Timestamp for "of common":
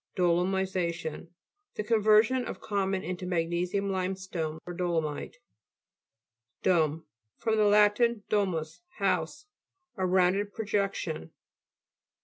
2.45-3.03